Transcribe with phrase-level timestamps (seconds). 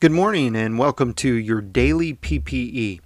[0.00, 3.00] Good morning and welcome to your daily PPE.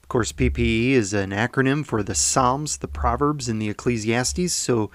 [0.00, 4.52] Of course, PPE is an acronym for the Psalms, the Proverbs, and the Ecclesiastes.
[4.52, 4.92] So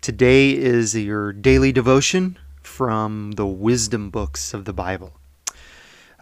[0.00, 5.14] today is your daily devotion from the wisdom books of the Bible.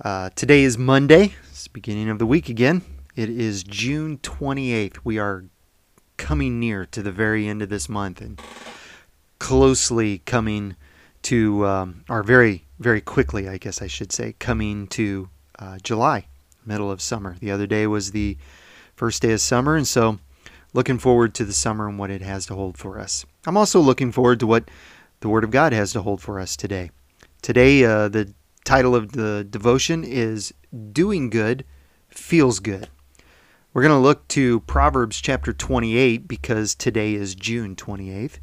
[0.02, 2.80] Uh, today is Monday, it's beginning of the week again.
[3.16, 5.00] It is June 28th.
[5.04, 5.44] We are
[6.16, 8.40] coming near to the very end of this month and
[9.38, 10.74] closely coming
[11.22, 16.26] to um, our very very quickly, I guess I should say, coming to uh, July,
[16.64, 17.36] middle of summer.
[17.40, 18.36] The other day was the
[18.94, 20.18] first day of summer, and so
[20.72, 23.26] looking forward to the summer and what it has to hold for us.
[23.46, 24.70] I'm also looking forward to what
[25.20, 26.90] the Word of God has to hold for us today.
[27.42, 28.32] Today, uh, the
[28.64, 30.52] title of the devotion is
[30.92, 31.64] Doing Good
[32.08, 32.88] Feels Good.
[33.72, 38.38] We're going to look to Proverbs chapter 28 because today is June 28th.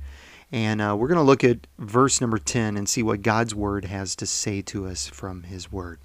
[0.56, 3.84] And uh, we're going to look at verse number 10 and see what God's word
[3.84, 6.00] has to say to us from his word.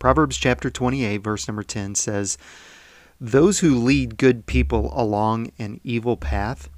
[0.00, 2.36] Proverbs chapter 28, verse number 10 says,
[3.20, 6.68] Those who lead good people along an evil path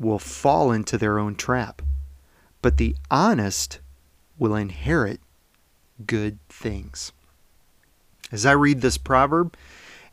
[0.00, 1.80] will fall into their own trap,
[2.60, 3.78] but the honest
[4.36, 5.20] will inherit
[6.08, 7.12] good things.
[8.32, 9.56] As I read this proverb,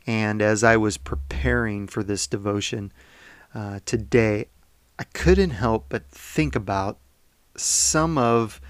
[0.06, 2.92] and as I was preparing for this devotion
[3.52, 4.46] uh, today,
[4.98, 6.98] I couldn't help but think about
[7.56, 8.60] some of,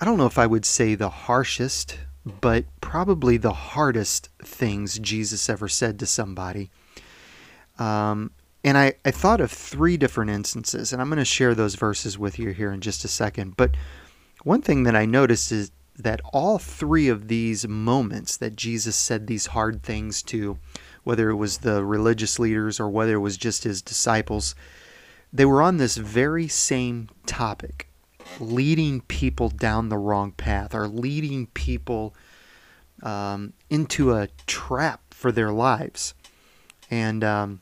[0.00, 1.98] I don't know if I would say the harshest,
[2.40, 6.70] but probably the hardest things Jesus ever said to somebody.
[7.78, 8.32] Um,
[8.62, 12.18] and I, I thought of three different instances, and I'm going to share those verses
[12.18, 13.56] with you here in just a second.
[13.56, 13.74] But
[14.42, 19.26] one thing that I noticed is that all three of these moments that Jesus said
[19.26, 20.58] these hard things to,
[21.04, 24.54] whether it was the religious leaders or whether it was just his disciples,
[25.32, 27.88] they were on this very same topic
[28.38, 32.14] leading people down the wrong path or leading people
[33.02, 36.14] um, into a trap for their lives.
[36.90, 37.60] And um,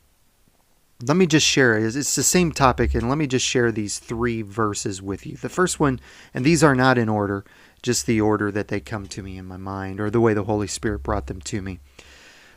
[1.02, 1.96] let me just share it.
[1.96, 5.36] It's the same topic, and let me just share these three verses with you.
[5.36, 6.00] The first one,
[6.34, 7.44] and these are not in order,
[7.82, 10.44] just the order that they come to me in my mind or the way the
[10.44, 11.78] Holy Spirit brought them to me.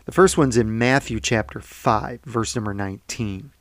[0.05, 3.51] The first one's in Matthew chapter 5, verse number 19.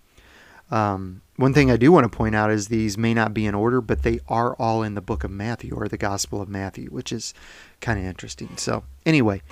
[0.70, 3.54] Um, one thing I do want to point out is these may not be in
[3.54, 6.88] order, but they are all in the book of Matthew or the Gospel of Matthew,
[6.90, 7.34] which is
[7.80, 8.56] kind of interesting.
[8.56, 9.42] So, anyway,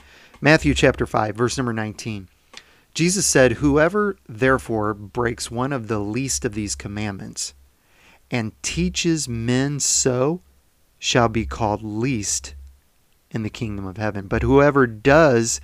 [0.41, 2.29] Matthew chapter 5, verse number 19.
[2.95, 7.55] Jesus said, Whoever therefore breaks one of the least of these commandments
[8.31, 10.43] and teaches men so
[10.99, 12.55] shall be called least
[13.31, 14.27] in the kingdom of heaven.
[14.27, 15.61] But whoever does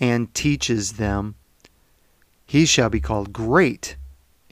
[0.00, 1.36] and teaches them,
[2.46, 3.96] he shall be called great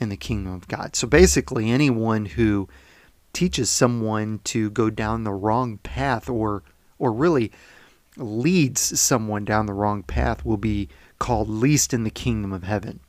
[0.00, 0.96] in the kingdom of God.
[0.96, 2.68] So basically, anyone who
[3.32, 6.62] teaches someone to go down the wrong path or
[6.98, 7.52] or really
[8.16, 10.88] leads someone down the wrong path will be
[11.18, 13.00] called least in the kingdom of heaven.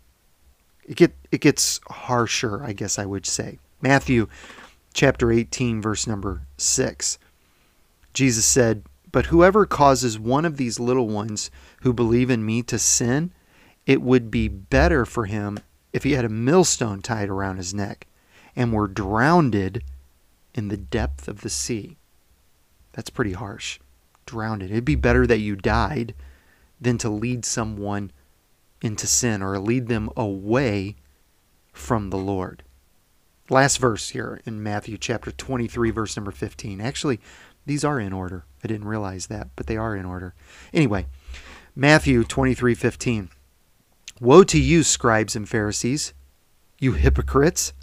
[0.84, 3.58] It get it gets harsher, I guess I would say.
[3.82, 4.28] Matthew
[4.94, 7.18] chapter 18 verse number 6.
[8.14, 11.50] Jesus said, "But whoever causes one of these little ones
[11.82, 13.32] who believe in me to sin,
[13.86, 15.60] it would be better for him
[15.94, 18.08] if he had a millstone tied around his neck
[18.56, 19.56] and were drowned
[20.54, 21.98] in the depth of the sea.
[22.94, 23.80] That's pretty harsh.
[24.26, 24.64] Drowned.
[24.64, 26.14] It'd be better that you died
[26.80, 28.12] than to lead someone
[28.82, 30.96] into sin or lead them away
[31.72, 32.64] from the Lord.
[33.50, 36.82] Last verse here in Matthew chapter 23, verse number 15.
[36.82, 37.20] Actually,
[37.66, 38.46] these are in order.
[38.64, 40.34] I didn't realize that, but they are in order.
[40.74, 41.08] Anyway,
[41.76, 43.30] Matthew 23, 15.
[44.22, 46.14] Woe to you, scribes and Pharisees,
[46.78, 47.74] you hypocrites!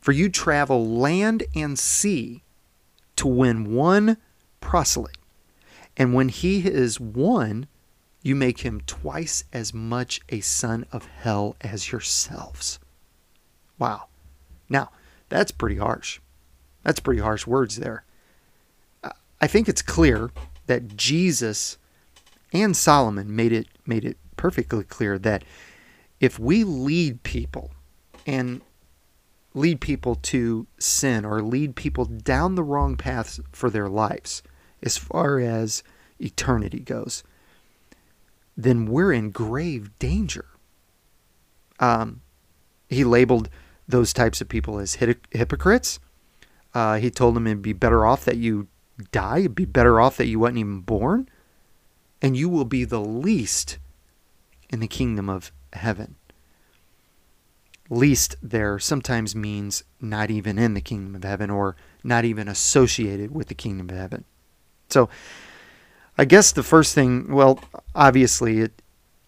[0.00, 2.42] For you travel land and sea
[3.16, 4.16] to win one
[4.62, 5.18] proselyte.
[5.98, 7.66] And when he is won,
[8.22, 12.78] you make him twice as much a son of hell as yourselves.
[13.78, 14.06] Wow.
[14.70, 14.90] Now,
[15.28, 16.20] that's pretty harsh.
[16.84, 18.04] That's pretty harsh words there.
[19.42, 20.30] I think it's clear
[20.64, 21.76] that Jesus
[22.50, 25.44] and Solomon made it made it perfectly clear that
[26.18, 27.72] if we lead people
[28.26, 28.62] and
[29.52, 34.42] lead people to sin or lead people down the wrong paths for their lives
[34.82, 35.82] as far as
[36.18, 37.22] eternity goes,
[38.56, 40.46] then we're in grave danger.
[41.78, 42.22] Um,
[42.88, 43.50] he labeled
[43.86, 46.00] those types of people as hypocrites.
[46.72, 48.68] Uh, he told them it'd be better off that you
[49.12, 51.28] die, it'd be better off that you wasn't even born,
[52.22, 53.76] and you will be the least
[54.70, 56.16] in the kingdom of heaven.
[57.88, 63.34] Least there sometimes means not even in the kingdom of heaven or not even associated
[63.34, 64.24] with the kingdom of heaven.
[64.88, 65.08] So
[66.16, 67.60] I guess the first thing, well,
[67.94, 68.82] obviously, it,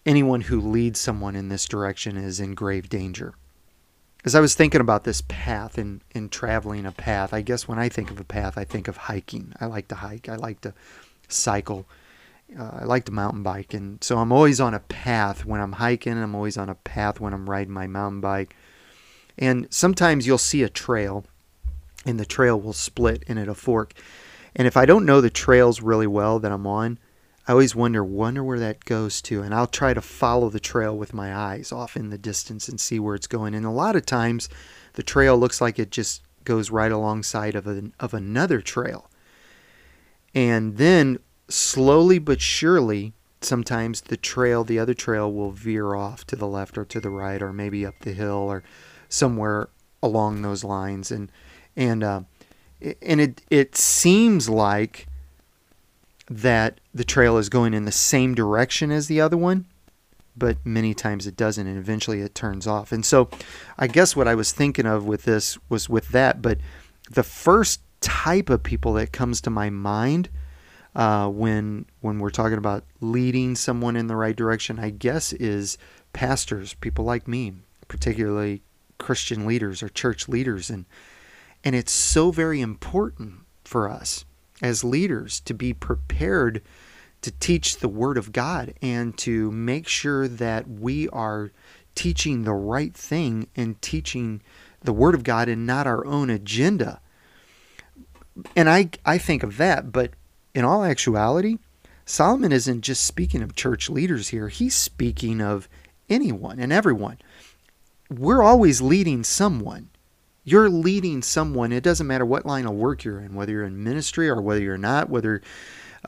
[0.05, 3.33] anyone who leads someone in this direction is in grave danger.
[4.25, 7.67] As I was thinking about this path and in, in traveling a path, I guess
[7.67, 9.53] when I think of a path, I think of hiking.
[9.59, 10.29] I like to hike.
[10.29, 10.73] I like to
[11.27, 11.85] cycle.
[12.57, 15.73] Uh, I like to mountain bike, and so I'm always on a path when I'm
[15.73, 16.21] hiking.
[16.21, 18.55] I'm always on a path when I'm riding my mountain bike.
[19.37, 21.25] And sometimes you'll see a trail,
[22.05, 23.93] and the trail will split and it'll fork.
[24.55, 26.99] And if I don't know the trails really well that I'm on,
[27.47, 30.95] I always wonder, wonder where that goes to, and I'll try to follow the trail
[30.95, 33.53] with my eyes off in the distance and see where it's going.
[33.55, 34.47] And a lot of times,
[34.93, 39.09] the trail looks like it just goes right alongside of an, of another trail.
[40.33, 41.19] And then
[41.49, 46.77] slowly but surely, sometimes the trail, the other trail, will veer off to the left
[46.77, 48.63] or to the right, or maybe up the hill or
[49.09, 49.69] somewhere
[50.01, 51.11] along those lines.
[51.11, 51.31] And
[51.75, 52.21] and uh,
[53.01, 55.07] and it it seems like
[56.29, 59.65] that the trail is going in the same direction as the other one,
[60.35, 62.91] but many times it doesn't, and eventually it turns off.
[62.91, 63.29] And so,
[63.77, 66.59] I guess what I was thinking of with this was with that, but
[67.11, 70.29] the first type of people that comes to my mind
[70.95, 75.77] uh, when when we're talking about leading someone in the right direction, I guess is
[76.13, 77.53] pastors, people like me,
[77.87, 78.61] particularly
[78.97, 80.85] Christian leaders or church leaders, and
[81.63, 84.25] and it's so very important for us
[84.61, 86.61] as leaders to be prepared
[87.21, 91.51] to teach the Word of God and to make sure that we are
[91.95, 94.41] teaching the right thing and teaching
[94.81, 96.99] the Word of God and not our own agenda.
[98.55, 100.11] And I, I think of that, but
[100.53, 101.57] in all actuality,
[102.05, 105.67] Solomon isn't just speaking of church leaders here, he's speaking of
[106.09, 107.17] anyone and everyone.
[108.09, 109.89] We're always leading someone.
[110.43, 111.71] You're leading someone.
[111.71, 114.61] It doesn't matter what line of work you're in, whether you're in ministry or whether
[114.61, 115.41] you're not, whether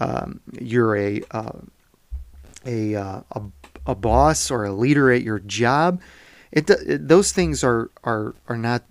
[0.01, 1.59] um, you're a, uh,
[2.65, 3.41] a, uh, a,
[3.87, 6.01] a boss or a leader at your job.
[6.51, 8.83] It, it, those things are, are, are not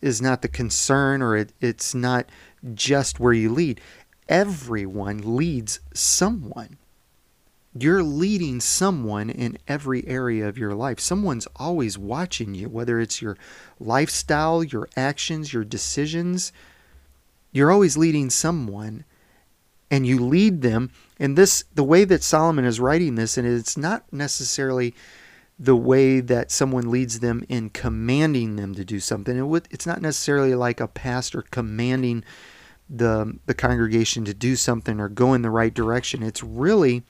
[0.00, 2.26] is not the concern or it, it's not
[2.74, 3.80] just where you lead.
[4.28, 6.76] Everyone leads someone.
[7.78, 10.98] You're leading someone in every area of your life.
[11.00, 13.36] Someone's always watching you, whether it's your
[13.78, 16.52] lifestyle, your actions, your decisions.
[17.52, 19.04] You're always leading someone
[19.90, 20.90] and you lead them.
[21.18, 24.94] And this, the way that Solomon is writing this, and it's not necessarily
[25.58, 29.36] the way that someone leads them in commanding them to do something.
[29.36, 32.24] It would, it's not necessarily like a pastor commanding
[32.88, 36.22] the the congregation to do something or go in the right direction.
[36.22, 37.04] It's really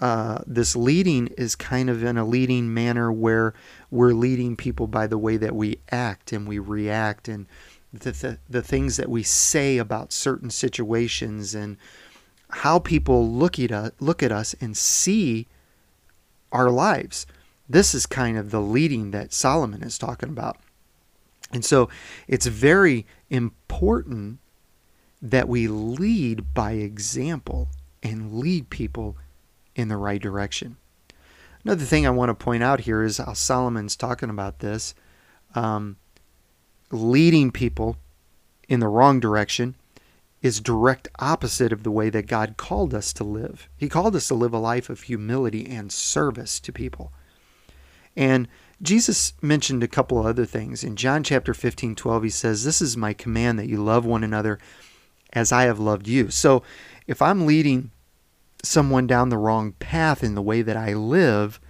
[0.00, 3.54] uh, this leading is kind of in a leading manner where
[3.90, 7.46] we're leading people by the way that we act and we react and
[7.92, 11.78] the, the, the things that we say about certain situations and
[12.50, 15.46] how people look at us, look at us and see
[16.52, 17.26] our lives.
[17.68, 20.58] This is kind of the leading that Solomon is talking about.
[21.52, 21.88] And so
[22.28, 24.38] it's very important
[25.30, 27.68] that we lead by example
[28.02, 29.16] and lead people
[29.74, 30.76] in the right direction.
[31.64, 34.94] Another thing I want to point out here is how Solomon's talking about this
[35.54, 35.96] um,
[36.92, 37.96] leading people
[38.68, 39.74] in the wrong direction
[40.42, 43.68] is direct opposite of the way that God called us to live.
[43.76, 47.12] He called us to live a life of humility and service to people.
[48.16, 48.46] And
[48.80, 50.84] Jesus mentioned a couple other things.
[50.84, 54.22] In John chapter 15, 12, he says, This is my command that you love one
[54.22, 54.58] another
[55.32, 56.30] as I have loved you.
[56.30, 56.62] So
[57.06, 57.90] if I'm leading
[58.62, 61.60] someone down the wrong path in the way that I live,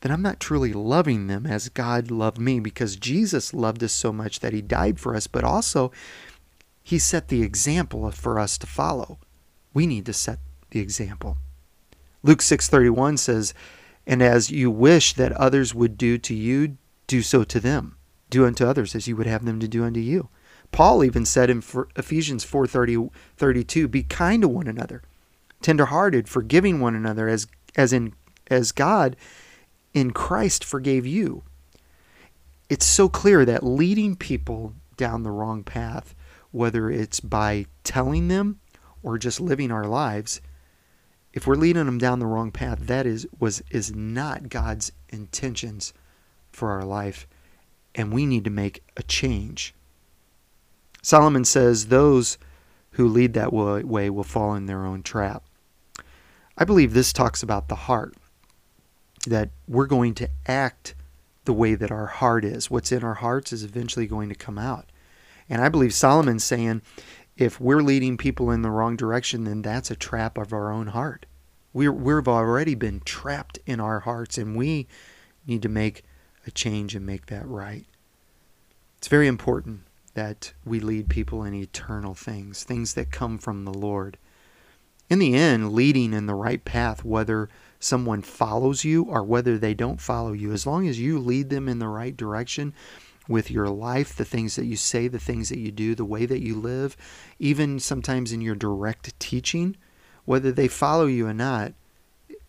[0.00, 4.12] then I'm not truly loving them as God loved me because Jesus loved us so
[4.12, 5.92] much that he died for us, but also
[6.82, 9.18] he set the example for us to follow.
[9.72, 10.38] We need to set
[10.70, 11.38] the example.
[12.22, 13.54] Luke 6:31 says,
[14.06, 17.96] "And as you wish that others would do to you, do so to them.
[18.30, 20.28] Do unto others as you would have them to do unto you."
[20.72, 21.62] Paul even said in
[21.96, 25.02] Ephesians 4:30 32, "Be kind to one another,
[25.60, 28.14] tenderhearted, forgiving one another as as in
[28.48, 29.14] as God
[29.92, 31.42] in Christ forgave you."
[32.70, 36.14] It's so clear that leading people down the wrong path,
[36.50, 38.58] whether it's by telling them
[39.02, 40.40] or just living our lives,
[41.34, 45.92] if we're leading them down the wrong path, that is was is not God's intentions
[46.50, 47.26] for our life,
[47.94, 49.74] and we need to make a change.
[51.02, 52.38] Solomon says those
[52.92, 55.44] who lead that way will fall in their own trap.
[56.56, 58.14] I believe this talks about the heart,
[59.26, 60.94] that we're going to act
[61.44, 62.70] the way that our heart is.
[62.70, 64.90] What's in our hearts is eventually going to come out.
[65.48, 66.82] And I believe Solomon's saying
[67.36, 70.88] if we're leading people in the wrong direction, then that's a trap of our own
[70.88, 71.26] heart.
[71.72, 74.86] We're, we've already been trapped in our hearts, and we
[75.46, 76.04] need to make
[76.46, 77.86] a change and make that right.
[78.98, 79.80] It's very important
[80.14, 84.18] that we lead people in eternal things, things that come from the Lord.
[85.08, 87.48] In the end, leading in the right path, whether
[87.80, 91.68] someone follows you or whether they don't follow you, as long as you lead them
[91.68, 92.72] in the right direction
[93.28, 96.26] with your life, the things that you say, the things that you do, the way
[96.26, 96.96] that you live,
[97.38, 99.76] even sometimes in your direct teaching,
[100.24, 101.72] whether they follow you or not,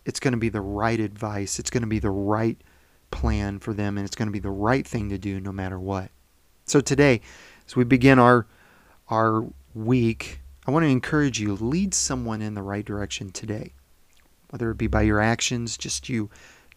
[0.04, 1.58] it's going to be the right advice.
[1.58, 2.60] It's going to be the right
[3.10, 5.78] plan for them, and it's going to be the right thing to do no matter
[5.78, 6.10] what.
[6.66, 7.20] So today,
[7.66, 8.46] as we begin our
[9.08, 9.44] our
[9.74, 13.72] week, I want to encourage you lead someone in the right direction today.
[14.50, 16.30] Whether it be by your actions, just you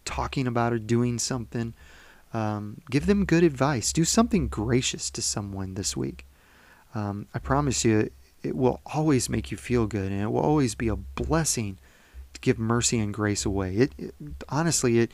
[0.04, 1.74] talking about or doing something,
[2.34, 3.92] um, give them good advice.
[3.92, 6.26] Do something gracious to someone this week.
[6.94, 8.10] Um, I promise you,
[8.42, 11.78] it will always make you feel good, and it will always be a blessing
[12.34, 13.74] to give mercy and grace away.
[13.74, 14.14] It, it
[14.48, 15.12] honestly, it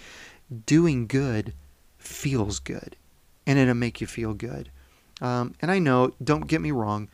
[0.67, 1.53] doing good
[1.99, 2.97] feels good,
[3.47, 4.71] and it'll make you feel good.
[5.21, 7.09] Um, and I know, don't get me wrong,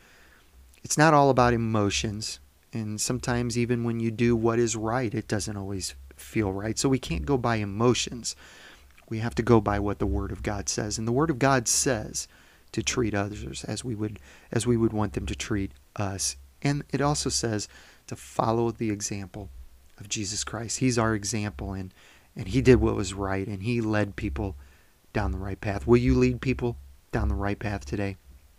[0.82, 2.40] it's not all about emotions.
[2.72, 6.78] And sometimes, even when you do what is right, it doesn't always feel right.
[6.78, 8.36] So we can't go by emotions.
[9.08, 10.96] We have to go by what the Word of God says.
[10.96, 12.28] And the Word of God says
[12.72, 14.20] to treat others as we would
[14.52, 16.36] as we would want them to treat us.
[16.62, 17.68] And it also says
[18.06, 19.50] to follow the example
[19.98, 20.78] of Jesus Christ.
[20.78, 21.92] He's our example and
[22.36, 24.56] and he did what was right and he led people
[25.12, 25.86] down the right path.
[25.86, 26.76] Will you lead people
[27.12, 28.16] down the right path today.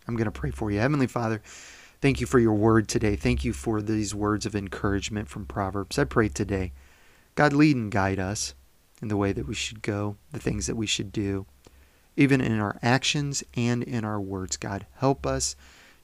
[0.08, 0.79] I'm going to pray for you.
[0.79, 1.41] Heavenly Father,
[2.01, 3.15] thank you for your word today.
[3.15, 5.98] Thank you for these words of encouragement from Proverbs.
[5.98, 6.72] I pray today,
[7.36, 8.53] God, lead and guide us
[9.01, 11.46] in the way that we should go, the things that we should do,
[12.17, 14.58] even in our actions and in our words.
[14.58, 15.55] God, help us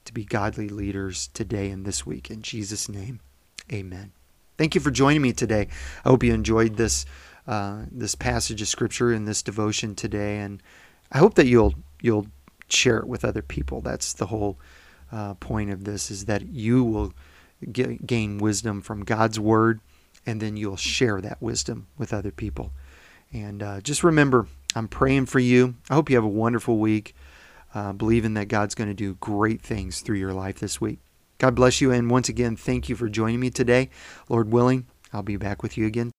[0.04, 2.30] to be godly leaders today and this week.
[2.30, 3.20] In Jesus' name,
[3.70, 4.12] amen.
[4.56, 5.68] Thank you for joining me today.
[6.04, 7.04] I hope you enjoyed this
[7.46, 10.62] uh, this passage of scripture and this devotion today, and
[11.10, 12.26] I hope that you'll you'll
[12.72, 13.80] share it with other people.
[13.80, 14.58] That's the whole
[15.10, 17.12] uh, point of this is that you will
[17.70, 19.80] get, gain wisdom from God's word
[20.26, 22.72] and then you'll share that wisdom with other people.
[23.32, 25.74] And uh, just remember, I'm praying for you.
[25.88, 27.14] I hope you have a wonderful week,
[27.74, 30.98] uh, believing that God's going to do great things through your life this week.
[31.38, 31.92] God bless you.
[31.92, 33.90] And once again, thank you for joining me today.
[34.28, 36.12] Lord willing, I'll be back with you again